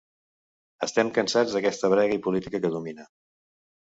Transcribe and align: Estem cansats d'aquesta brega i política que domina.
Estem 0.85 1.09
cansats 1.17 1.51
d'aquesta 1.57 1.91
brega 1.95 2.17
i 2.19 2.23
política 2.27 2.61
que 2.63 2.71
domina. 2.79 3.09